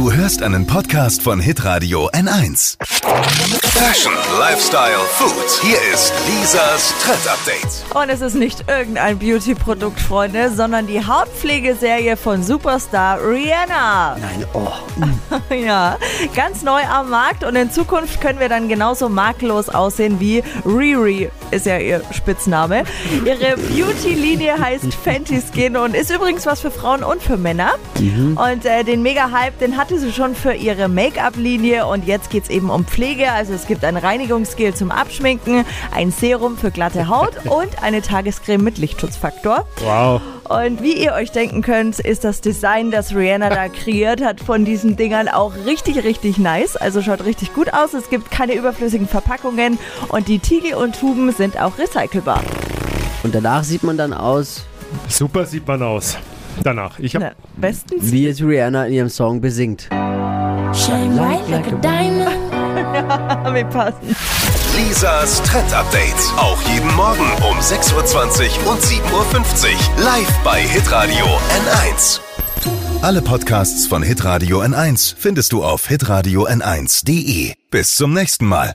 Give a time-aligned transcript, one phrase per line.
[0.00, 2.78] Du hörst einen Podcast von Hitradio N1.
[3.80, 5.60] Fashion, Lifestyle, Food.
[5.62, 7.84] Hier ist Lisas Trend Update.
[7.94, 14.16] Und es ist nicht irgendein Beauty-Produkt, Freunde, sondern die Hautpflegeserie von Superstar Rihanna.
[14.18, 14.68] Nein, oh.
[15.54, 15.96] Ja,
[16.34, 21.30] ganz neu am Markt und in Zukunft können wir dann genauso makellos aussehen wie Riri,
[21.50, 22.84] ist ja ihr Spitzname.
[23.24, 27.72] Ihre Beauty-Linie heißt Fenty Skin und ist übrigens was für Frauen und für Männer.
[27.96, 32.70] Und äh, den Mega-Hype, den hatte sie schon für ihre Make-up-Linie und jetzt geht's eben
[32.70, 33.32] um Pflege.
[33.32, 38.62] Also es gibt ein Reinigungsgel zum Abschminken, ein Serum für glatte Haut und eine Tagescreme
[38.62, 39.66] mit Lichtschutzfaktor.
[39.80, 40.22] Wow.
[40.48, 44.64] Und wie ihr euch denken könnt, ist das Design, das Rihanna da kreiert hat von
[44.64, 46.76] diesen Dingern auch richtig, richtig nice.
[46.76, 47.92] Also schaut richtig gut aus.
[47.92, 49.76] Es gibt keine überflüssigen Verpackungen
[50.06, 52.44] und die Tiegel und Tuben sind auch recycelbar.
[53.24, 54.62] Und danach sieht man dann aus,
[55.08, 56.16] Super sieht man aus.
[56.62, 56.98] Danach.
[56.98, 57.22] Ich hab.
[57.22, 58.12] Na, bestens.
[58.12, 59.88] wie es Rihanna in ihrem Song besingt.
[60.72, 62.50] Shine bright like a diamond.
[63.54, 64.14] Wir passen.
[64.76, 66.14] Lisas Trend Update.
[66.36, 69.02] Auch jeden Morgen um 6.20 Uhr und 7.50
[69.98, 70.04] Uhr.
[70.04, 72.20] Live bei Hitradio N1.
[73.02, 77.54] Alle Podcasts von Hitradio N1 findest du auf hitradio n1.de.
[77.70, 78.74] Bis zum nächsten Mal.